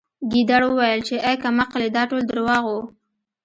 [0.31, 2.81] ګیدړ وویل چې اې کم عقلې دا ټول درواغ وو